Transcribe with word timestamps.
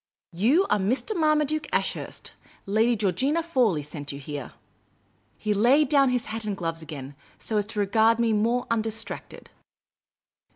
You 0.33 0.65
are 0.71 0.79
Mr, 0.79 1.15
Marmaduke 1.15 1.67
Ashurst. 1.71 2.33
Lady 2.65 2.95
Georgina 2.95 3.43
Fawley 3.43 3.83
sent 3.83 4.11
you 4.11 4.17
here. 4.17 4.53
''He 5.37 5.53
laid 5.53 5.89
down 5.89 6.09
his 6.09 6.25
hat 6.25 6.43
and 6.45 6.57
gloves 6.57 6.81
again, 6.81 7.15
so 7.37 7.57
as 7.57 7.67
to 7.67 7.79
regard 7.79 8.17
me 8.17 8.33
more 8.33 8.65
undistracted. 8.71 9.51